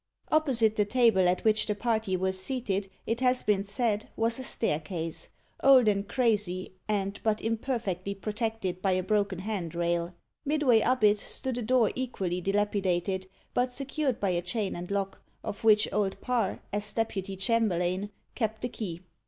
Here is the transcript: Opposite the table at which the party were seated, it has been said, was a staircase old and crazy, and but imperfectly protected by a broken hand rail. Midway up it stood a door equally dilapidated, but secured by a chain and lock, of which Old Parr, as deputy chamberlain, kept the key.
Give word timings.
Opposite 0.31 0.77
the 0.77 0.83
table 0.83 1.29
at 1.29 1.43
which 1.43 1.67
the 1.67 1.75
party 1.75 2.17
were 2.17 2.31
seated, 2.31 2.89
it 3.05 3.19
has 3.19 3.43
been 3.43 3.63
said, 3.63 4.09
was 4.15 4.39
a 4.39 4.43
staircase 4.43 5.29
old 5.63 5.87
and 5.87 6.07
crazy, 6.07 6.73
and 6.87 7.19
but 7.21 7.39
imperfectly 7.39 8.15
protected 8.15 8.81
by 8.81 8.93
a 8.93 9.03
broken 9.03 9.37
hand 9.37 9.75
rail. 9.75 10.15
Midway 10.43 10.81
up 10.81 11.03
it 11.03 11.19
stood 11.19 11.59
a 11.59 11.61
door 11.61 11.91
equally 11.93 12.41
dilapidated, 12.41 13.27
but 13.53 13.71
secured 13.71 14.19
by 14.19 14.31
a 14.31 14.41
chain 14.41 14.75
and 14.75 14.89
lock, 14.89 15.21
of 15.43 15.63
which 15.63 15.87
Old 15.93 16.19
Parr, 16.19 16.61
as 16.73 16.91
deputy 16.93 17.35
chamberlain, 17.37 18.09
kept 18.33 18.63
the 18.63 18.69
key. 18.69 19.01